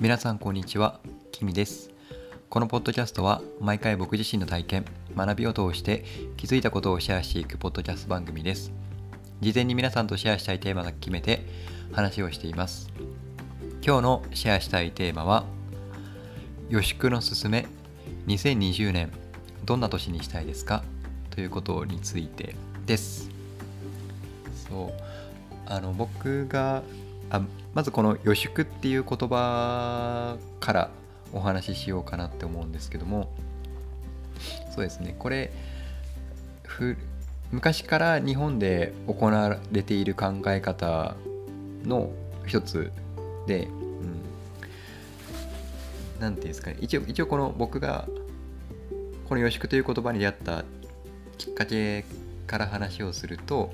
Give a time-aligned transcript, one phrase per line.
[0.00, 0.98] 皆さんこんにちは、
[1.30, 1.90] キミです。
[2.48, 4.84] このポッドキャストは毎回僕自身の体験、
[5.14, 6.06] 学びを通して
[6.38, 8.72] 気づいたことをシェアしていくポッドキャスト番組です。
[9.42, 11.44] 事前に皆さんとシェアしたいテーマだけ決めて
[11.92, 12.90] 話をしています。
[13.84, 15.44] 今日のシェアしたいテーマは、
[16.70, 17.66] 予祝のすすめ
[18.26, 19.12] 2020年
[19.66, 20.82] どんな年にしたいですか？
[21.28, 22.54] ということについて
[22.86, 23.28] です。
[24.66, 24.92] そう
[25.66, 26.82] あの僕が
[27.28, 27.42] あ
[27.74, 30.90] まずこの予祝っていう言葉から
[31.32, 33.30] お話ししようかなって思うんですけども
[34.74, 35.14] そうですね。
[35.18, 35.52] これ
[37.52, 41.16] 昔から日本で行われている考え方
[41.84, 42.10] の
[42.46, 42.90] 一つ
[43.46, 43.68] で、
[46.20, 46.76] うん、ていうんですかね。
[46.80, 48.08] 一応一応この僕が
[49.28, 50.64] この予祝という言葉に出会った
[51.38, 52.04] きっかけ
[52.46, 53.72] から話をすると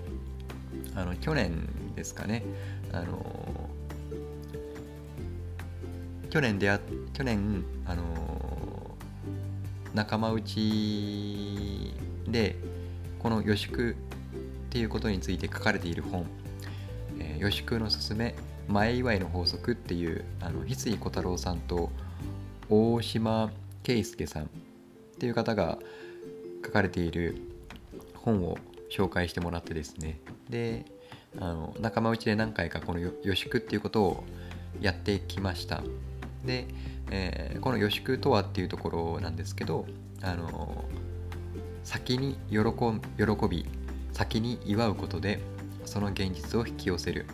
[0.94, 2.42] あの去年ですかね。
[2.92, 3.66] あの
[6.37, 6.81] 去年出会
[7.15, 8.03] 去年あの
[9.95, 11.95] 仲間内
[12.29, 12.56] で
[13.20, 13.95] この予祝っ
[14.69, 16.27] ていうことについて書かれている本
[17.19, 18.34] 「えー予祝のすすめ
[18.69, 21.91] 前祝いの法則」っていうあの翡翠小太郎さんと
[22.69, 23.51] 大島
[23.83, 24.47] 圭介さんっ
[25.19, 25.79] ていう方が
[26.67, 27.41] 書かれている
[28.14, 28.59] 本を
[28.91, 30.20] 紹介してもらってですね。
[30.51, 30.84] で
[31.39, 34.25] あの仲間内で何回かこの予祝っていうことを
[34.83, 35.83] やってきました。
[36.47, 36.66] で、
[37.11, 39.86] えーこの予祝とはっていうところなんですけど
[40.22, 40.84] あの
[41.84, 42.58] 先に喜
[43.16, 43.66] 喜び
[44.12, 45.41] 先に祝うことで
[45.84, 47.27] その現実を引き寄せる。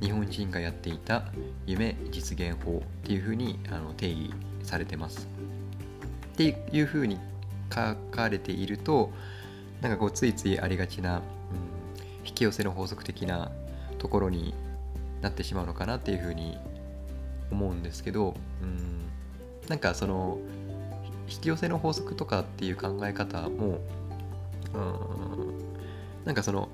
[0.00, 1.24] 日本人がやっていた
[1.66, 4.30] 夢実現法っていうふうにあの定義
[4.62, 5.28] されてます。
[6.34, 7.18] っていうふうに
[7.74, 9.12] 書かれていると
[9.80, 11.22] なんかこうついついありがちな、うん、
[12.26, 13.50] 引き寄せの法則的な
[13.98, 14.54] ところに
[15.20, 16.58] なってしまうのかなっていうふうに
[17.50, 19.08] 思うんですけど、うん、
[19.68, 20.38] なんかその
[21.28, 23.80] 引き寄せの法則とかっていう考え方も、
[24.74, 26.68] うん、なんかその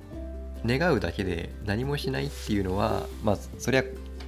[0.65, 3.85] 願うだけで何もしないっていうのはまあそりゃ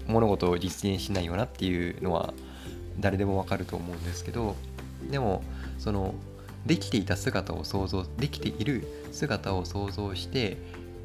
[0.06, 2.34] 物事を実現しないよなっていうのは
[3.00, 4.54] 誰でもわかると思うんですけど
[5.10, 5.42] でも
[5.78, 6.14] その
[6.66, 10.56] できていた姿を想像できている姿を想像して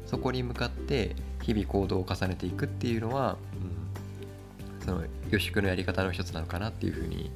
[0.06, 3.36] そこに向かって日々行動を重ねていくっていうのは、
[4.80, 7.30] うん、その予祝のやり方の一つなのかなっていうふうに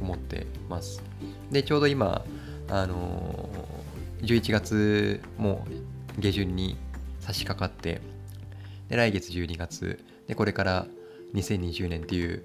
[0.00, 1.02] 思ってます。
[1.50, 2.24] でちょうど今
[2.68, 3.84] あのー
[4.24, 5.66] 11月も
[6.18, 6.76] 下旬に
[7.20, 8.00] 差し掛かって
[8.88, 10.86] で来月12月でこれから
[11.34, 12.42] 2020年っていう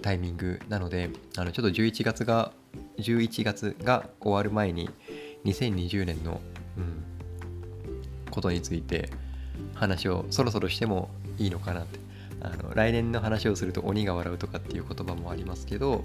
[0.00, 2.52] タイミングなのであのちょっと11月が
[2.98, 4.88] 11月が終わる前に
[5.44, 6.40] 2020年の、
[6.78, 7.04] うん、
[8.30, 9.10] ことについて
[9.74, 11.98] 話をそろそろしてもいいのかなって
[12.42, 16.04] あの来年の話をすると鬼が笑うとかっていう言葉もありますけど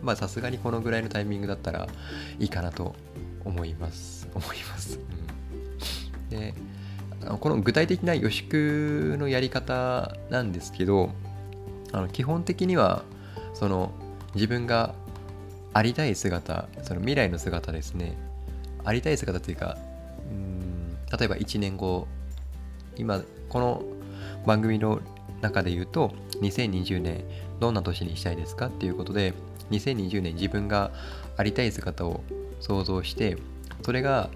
[0.00, 1.88] まあさすがにこのぐらいのタイミングだったら
[2.38, 2.94] いいかなと
[3.44, 4.22] 思います。
[4.34, 4.98] 思います、
[6.30, 6.54] うん、で
[7.22, 11.10] あのこの具体的な予祝のやり方なんですけど
[11.92, 13.02] あの基本的には
[13.52, 13.92] その
[14.34, 14.94] 自分が
[15.74, 18.16] ありたい姿その未来の姿ですね。
[18.84, 19.76] ありたい姿というか
[20.30, 22.08] うん例えば1年後
[22.96, 23.82] 今この
[24.46, 25.00] 番組の
[25.42, 27.24] 中で言うと2020年
[27.60, 29.34] どんな年にしたいですかっていうことで
[29.70, 30.90] 2020年自分が
[31.36, 32.22] ありたい姿を
[32.60, 33.36] 想像して
[33.82, 34.30] それが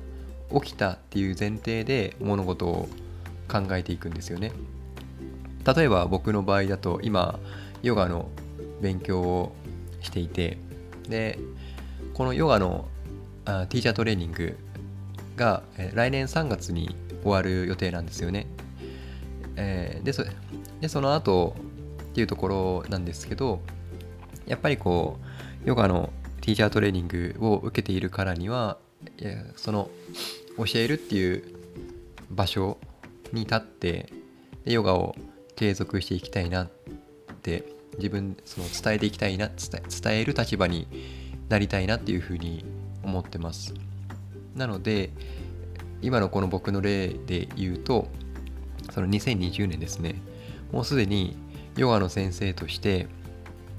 [0.53, 2.89] 起きたっていう前提で物事を
[3.49, 4.53] 考えていくんですよね。
[5.77, 7.41] 例えば僕の場合だと今
[7.83, 8.28] ヨガの
[8.81, 9.53] 勉強を
[10.00, 10.59] していて
[11.09, 11.39] で
[12.15, 12.87] このヨガの
[13.45, 14.56] ティーチャートレーニング
[15.37, 15.62] が、
[15.95, 18.47] 来年3月に終わる予定なんですよね、
[19.56, 20.25] えーでそ
[20.81, 21.56] でその後
[22.03, 23.60] っていうところなんですけど
[24.47, 25.19] やっぱりこ
[25.64, 26.10] うヨガの
[26.41, 28.78] ティーチャートレーニングを受けているからには
[29.56, 29.91] その
[30.56, 31.44] 教えるっていう
[32.31, 32.78] 場所
[33.32, 34.12] に立って
[34.65, 35.15] でヨガを
[35.56, 36.68] 継続していきたいなっ
[37.42, 37.65] て
[37.98, 40.86] 自分その伝えていきたいな伝え伝える立場に
[41.48, 42.65] なりたいなっていうふうに
[43.03, 43.74] 思ってます。
[44.54, 45.10] なので
[46.03, 48.09] 今のこの僕の例で言うと
[48.91, 50.16] その2020年ですね。
[50.72, 51.36] もうすでに
[51.77, 53.07] ヨガの先生として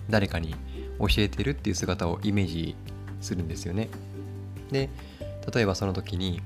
[0.10, 0.56] 誰かに
[1.00, 2.76] 教えてるっていう姿をイメージ
[3.22, 3.90] するんですよね。
[4.72, 4.90] で
[5.54, 6.42] 例えばその時に、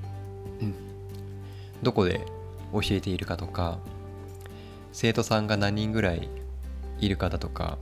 [1.82, 2.24] どこで
[2.72, 3.78] 教えているかとか
[4.92, 6.28] 生徒さんが何人ぐらい
[7.00, 7.78] いるかだとか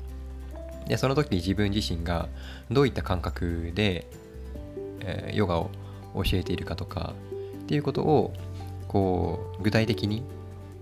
[0.87, 2.29] でその時に自分自身が
[2.71, 4.07] どういった感覚で、
[5.01, 5.71] えーヨガを
[6.15, 7.13] 教えているかとか
[7.63, 8.33] っていうことを
[8.89, 10.25] こう具体的に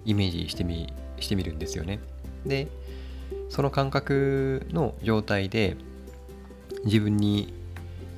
[0.04, 2.00] イメージしてみしてみるんですよね。
[2.46, 2.68] で
[3.48, 5.76] その感覚の状態で
[6.84, 7.52] 自分に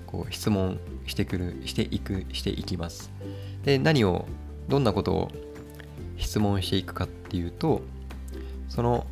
[0.06, 3.10] こう質問してくるしていくしていきます
[3.64, 4.26] で何を
[4.68, 5.30] どんなことを
[6.18, 7.82] 質問していくかっていうと
[8.68, 9.06] その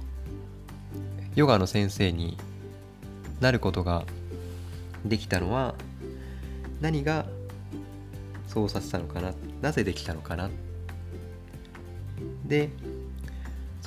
[1.34, 2.36] ヨガの先生に
[3.40, 4.04] なることが
[5.04, 5.74] できたのは
[6.80, 7.26] 何が
[8.46, 9.32] そうさせたのかな
[9.62, 10.50] なぜできたのかな
[12.44, 12.70] で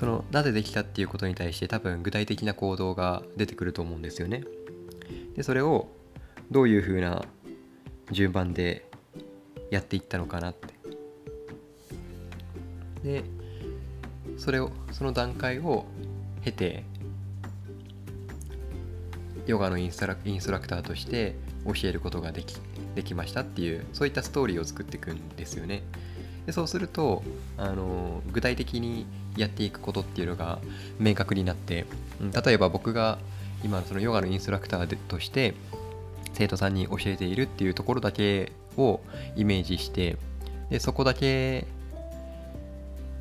[0.02, 4.44] そのなぜできたっていうことに対して多分具体的な行動が出てくると思うんですよね。
[5.36, 5.90] でそれを
[6.50, 7.24] どういうふうな
[8.10, 8.90] 順番で
[9.70, 10.74] やっていったのかなって。
[13.04, 13.24] で
[14.40, 15.86] それをその段階を
[16.44, 16.84] 経て
[19.46, 22.56] ヨガのインストラインストラクターとして教えることができ
[22.96, 25.84] できましたっていうそういったストーリーを作っていくんですよね。
[26.48, 27.22] でそうすると
[27.56, 29.06] あの具体的に
[29.38, 30.60] やっていくことっていうのが
[31.00, 31.86] 明確になって
[32.46, 33.18] 例えば僕が
[33.64, 35.54] 今そのヨガのインストラクターとして
[36.34, 39.02] 生徒さんに教えているっていうところだけを
[39.36, 40.18] イメージして
[40.70, 41.68] でそこだけ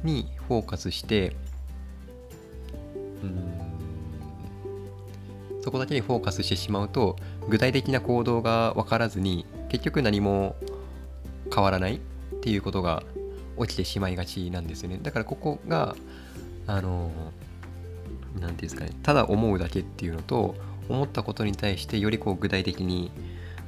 [0.04, 1.36] にフォーカスして
[3.22, 3.60] うん
[5.62, 7.16] そこだけにフォーカスしてしまうと
[7.48, 10.56] 具体的な行動が分からずに結局何も
[11.54, 11.98] 変わらないっ
[12.40, 13.02] ていうことが
[13.58, 14.98] 起きてしまいがちなんですよね。
[15.02, 15.96] だからここが
[16.66, 17.10] あの
[18.34, 18.92] 何て言うんですかね。
[19.02, 20.54] ただ思うだけっていうのと
[20.88, 23.10] 思ったことに対してよりこう具体的に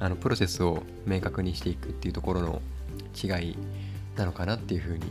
[0.00, 2.62] あのプロセスを明確にしていくっていうところの
[3.14, 3.56] 違い
[4.16, 5.04] なのかなっていうふうに、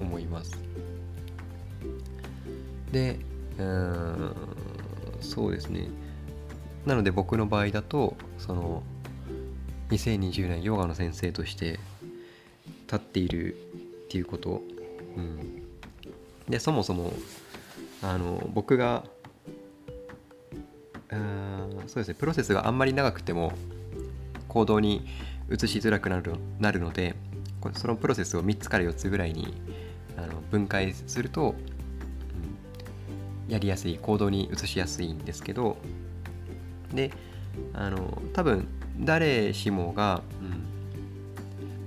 [0.00, 0.58] うん、思います。
[2.92, 3.18] で
[3.58, 4.34] うん
[5.20, 5.88] そうですね。
[6.86, 8.82] なので僕の場合だとその
[9.90, 11.78] 2020年ヨガの先生として
[12.94, 13.56] 立っているっ
[14.08, 14.62] ていうこと、
[15.16, 15.62] うん、
[16.48, 17.12] でそもそも
[18.02, 19.04] あの僕が
[21.86, 23.52] そうですねプロセスがあんまり長くても
[24.48, 25.06] 行動に
[25.50, 27.14] 移しづらくなるなるので
[27.74, 29.54] そのプロセスを3つから4つぐらいに
[30.16, 31.54] あの分解すると
[33.48, 35.76] うんやりやすい行動に移しやすいんですけど。
[36.92, 37.10] で
[37.72, 38.66] あの多分
[38.98, 40.43] 誰しもが、う、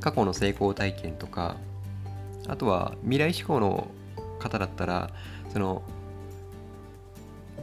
[0.08, 1.58] 過去の成功体験とか
[2.48, 3.90] あとは未来志向の
[4.40, 5.10] 方だったら
[5.52, 5.84] その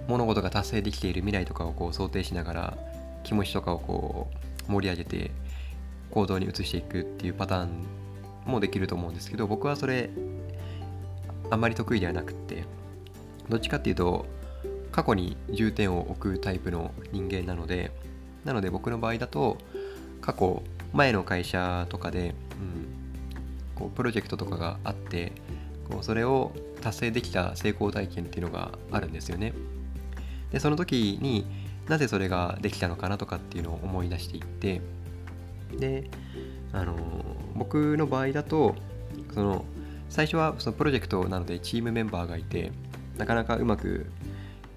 [0.09, 2.79] 物事が達成できている未来とかをこう想定しながら
[3.23, 4.29] 気持ちとかをこ
[4.69, 5.31] う盛り上げて
[6.11, 7.71] 行動に移していくっていうパターン
[8.45, 10.11] もできると思うんですけど僕はそれ
[11.51, 12.65] あんまり得意ではなくって
[13.49, 14.27] どっちかっていうと
[14.93, 17.91] 過去に重点を置くタイプの人間なので
[18.45, 19.57] なので僕の場合だと
[20.21, 20.63] 過去
[20.95, 22.35] 前の会社とかで、うん、
[23.75, 25.33] こうプロジェクトとかがあって
[25.91, 29.53] こうそれを達成できた成功体験っていうのがあるんですよね。
[30.53, 31.47] でその時に
[31.89, 34.81] なぜそれができたのかなとかっていうのを思い出していって
[35.77, 36.09] で
[36.73, 36.95] あの
[37.55, 38.75] 僕の場合だと
[39.35, 39.65] その
[40.09, 42.71] 最初はそのプロジェクトなのでチームメンバーがいて
[43.19, 44.07] なかなかうまく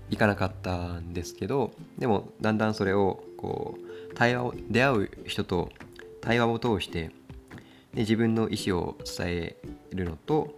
[0.10, 5.70] いかなかったんですけどでもだんだんそれをこう対話を出会う人と
[6.28, 7.12] 対話を通して
[7.94, 9.56] で自分の意思を伝え
[9.92, 10.54] るのと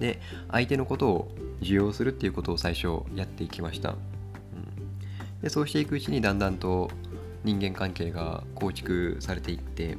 [0.00, 0.20] で
[0.50, 1.28] 相手のことを
[1.62, 6.90] 受容するっていうことを最初やっていきました、うん、でそうしていくうちにだんだんと
[7.42, 9.96] 人間関係が構築されていって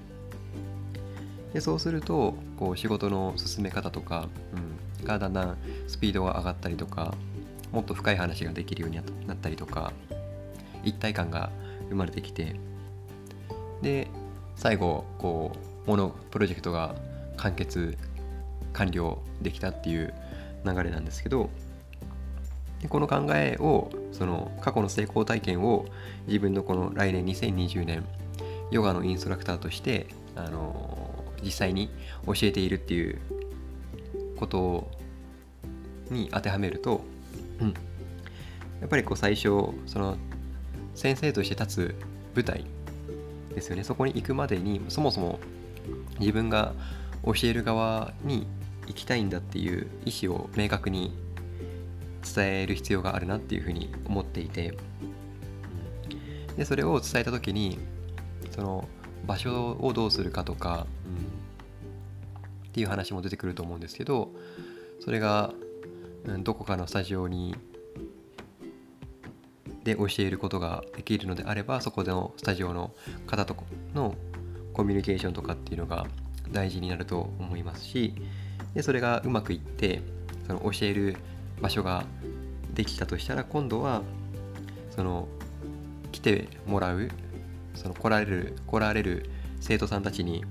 [1.53, 4.27] でそうするとこう仕事の進め方とか、
[4.99, 7.15] うん、がだんだんスピードが上がったりとか
[7.71, 9.91] もっと深い話ができるようになったりとか
[10.83, 11.49] 一体感が
[11.89, 12.55] 生まれてきて
[13.81, 14.07] で
[14.61, 15.51] 最後こ
[15.87, 16.93] うものプロジェクトが
[17.35, 17.97] 完結
[18.73, 20.13] 完了できたっていう
[20.63, 21.49] 流れなんですけど
[22.79, 25.87] でこの考えをその過去の成功体験を
[26.27, 28.05] 自分のこの来年2020年
[28.69, 31.89] ヨガのインストラクターとしてあの実際に
[32.27, 33.19] 教えているっていう
[34.37, 34.91] こと
[36.11, 37.01] に当てはめると、
[37.59, 37.73] うん、
[38.79, 39.47] やっぱりこう最初
[39.87, 40.17] その
[40.93, 41.95] 先生として立つ
[42.35, 42.63] 舞台
[43.53, 43.83] ですよね。
[43.83, 45.39] そこに行くまでにそもそも
[46.19, 46.73] 自分が
[47.25, 48.47] 教える側に
[48.87, 51.13] 行きたいんだっていう意思を明確に
[52.33, 54.77] 伝える必要があるなっていうふうに思っていて
[56.57, 57.79] でそれを伝えた時に
[58.51, 58.87] その
[59.25, 64.31] 場所をどうするかとか、うん、っていう話も出てくると思うんですけど
[64.99, 65.53] それが、
[66.25, 67.55] うん、どこかのスタジオに
[69.83, 72.91] で教えることができるのであればそこでのスタジオの
[73.27, 73.55] 方と
[73.93, 74.15] の
[74.73, 76.05] コミュニケーションとかっていうのが
[76.51, 78.13] 大事になると思いますし
[78.73, 80.01] でそれがうまくいって
[80.47, 81.15] その教える
[81.61, 82.05] 場所が
[82.73, 84.01] できたとしたら今度は
[84.95, 85.27] その
[86.11, 87.09] 来てもらう
[87.73, 90.43] その来られる来られる生徒さんたちに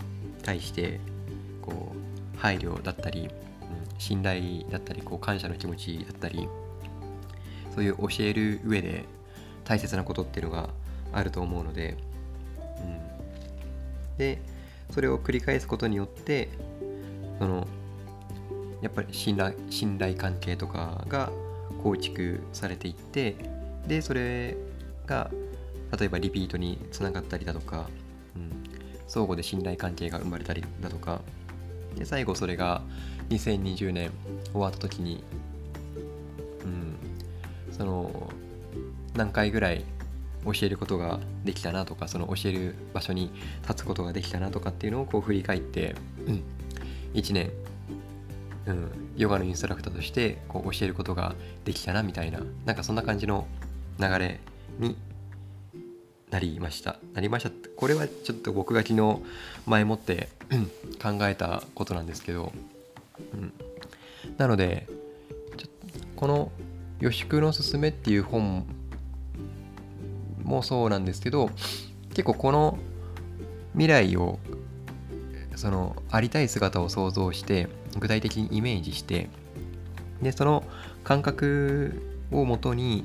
[0.43, 1.01] 対して
[1.63, 3.29] こう配慮だったり、
[3.99, 6.49] 信頼だったりこう感謝の気持ちだったり
[7.75, 9.05] そういう教える上で
[9.71, 10.69] 大切なことっていうのが
[11.12, 11.97] あると思うので、
[12.81, 14.43] うん、で
[14.91, 16.49] それを繰り返すことによって
[17.39, 17.69] その
[18.83, 21.31] やっぱり信頼信頼関係とかが
[21.85, 23.37] 構築されていって
[23.87, 24.57] でそれ
[25.07, 25.31] が
[25.97, 27.89] 例えばリピートにつながったりだとか、
[28.35, 28.65] うん、
[29.07, 31.21] 相互で信頼関係が生まれたりだとか
[31.95, 32.83] で最後それが
[33.29, 34.11] 2020年
[34.50, 35.23] 終わった時に、
[36.65, 36.97] うん、
[37.73, 38.33] その
[39.21, 39.85] 何回ぐらい
[40.47, 43.31] 教えることができたなとかその教える場所に
[43.62, 45.95] 立つことができたなとかっていうのをこう振り返って、
[46.27, 46.43] うん、
[47.12, 47.50] 1年
[48.67, 51.35] うん、ヨガのインストラクターとしてこう教えることが
[51.65, 53.47] できたなみたいななんかそんな感じの
[53.99, 54.39] 流れ
[54.79, 54.97] に
[56.31, 56.97] なりました。
[57.15, 57.50] なりました。
[57.75, 59.19] これはちょっと僕が昨日
[59.67, 60.29] 前もって
[61.03, 62.53] 考えたことなんですけど、
[63.33, 63.53] うん、
[64.37, 64.87] なので
[66.17, 66.53] この
[67.00, 68.65] 「予宿のすすめ」っていう本
[70.50, 71.50] もそうなんですけど
[72.11, 72.78] 結構この
[73.73, 74.38] 未来を
[75.57, 79.28] そのありたい姿を想像して具体的にイメージして
[80.23, 80.64] でその
[81.04, 82.02] 感覚
[82.33, 83.04] をもとに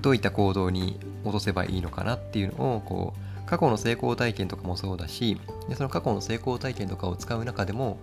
[0.00, 5.38] どういった行動に戻せばいいのかなっていうのをこう過去の成功体験とかもそうだし
[5.68, 7.98] でその過去の成功体験とかを使う中でも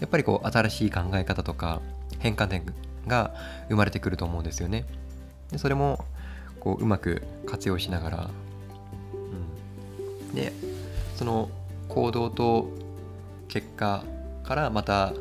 [0.00, 1.80] やっぱりこう新しい考え方とか
[2.18, 2.64] 変化点
[3.06, 3.34] が
[3.68, 4.84] 生まれてくると思うんですよね。
[5.50, 6.04] でそれも
[6.64, 8.30] こううまく活用しながら、
[9.12, 10.52] うん、で
[11.14, 11.50] その
[11.88, 12.70] 行動と
[13.48, 14.02] 結果
[14.42, 15.12] からまた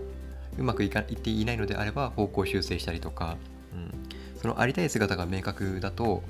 [0.58, 3.36] うまくいかいっていないのであれば方向修正したりとか、
[3.74, 6.24] うん、そのありたい姿が明確だと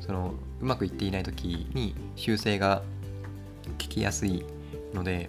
[0.00, 2.82] そのうまくいっていない時に修正が
[3.78, 4.44] 聞きやすい
[4.94, 5.28] ので、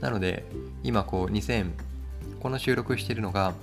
[0.00, 0.44] なので
[0.84, 1.70] 今こう2000
[2.40, 3.54] この収録しているのが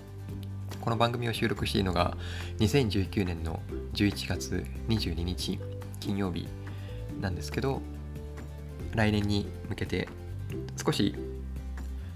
[0.82, 2.18] この番組を収録しているのが
[2.60, 3.62] 2019年の
[3.94, 5.60] 11月22日
[6.00, 6.48] 金曜日
[7.20, 7.82] なんですけど
[8.94, 10.08] 来年に向けて
[10.84, 11.16] 少し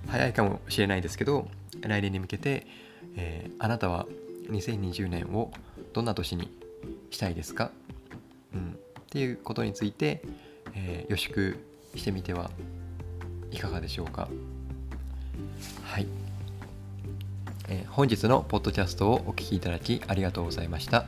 [0.07, 1.47] 早いかもしれないですけど
[1.81, 2.67] 来年に向けて、
[3.15, 4.07] えー、あなたは
[4.49, 5.51] 2020年を
[5.93, 6.51] どんな年に
[7.09, 7.71] したいですか、
[8.53, 10.21] うん、っていうことについて、
[10.73, 11.57] えー、予祝
[11.95, 12.51] してみては
[13.51, 14.29] いかがでしょうか？
[15.83, 16.07] はい、
[17.67, 21.05] えー、本日のポッドキャストをお聴きいただきありがとうございました。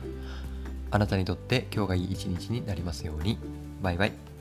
[0.94, 3.36] あなたにとって今日がいい一日になりますように。
[3.82, 4.33] バイバイ。